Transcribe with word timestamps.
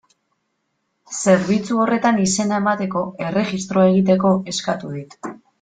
Zerbitzu 1.17 1.77
horretan 1.83 2.17
izena 2.25 2.59
emateko, 2.63 3.05
erregistroa 3.29 3.87
egiteko, 3.93 4.33
eskatu 4.55 4.95
dit. 4.99 5.19